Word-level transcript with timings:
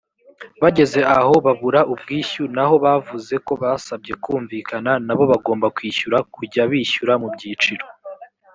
bageze 0.61 0.99
aho 1.17 1.33
babura 1.45 1.79
ubwishyu 1.93 2.43
naho 2.55 2.75
bavuze 2.85 3.33
ko 3.47 3.53
basabye 3.61 4.13
kumvikana 4.23 4.91
n’abo 5.05 5.23
bagomba 5.31 5.67
kwishyura 5.77 6.17
kujya 6.35 6.61
bishyura 6.71 7.13
mu 7.23 7.27
byiciro 7.35 7.85